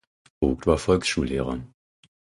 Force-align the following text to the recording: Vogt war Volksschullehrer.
Vogt 0.39 0.65
war 0.65 0.79
Volksschullehrer. 0.79 1.61